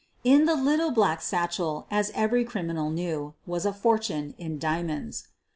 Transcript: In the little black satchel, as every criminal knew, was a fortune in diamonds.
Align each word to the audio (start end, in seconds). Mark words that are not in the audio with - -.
In 0.23 0.45
the 0.45 0.55
little 0.55 0.89
black 0.89 1.21
satchel, 1.21 1.85
as 1.91 2.09
every 2.15 2.43
criminal 2.43 2.89
knew, 2.89 3.35
was 3.45 3.67
a 3.67 3.71
fortune 3.71 4.33
in 4.39 4.57
diamonds. 4.57 5.27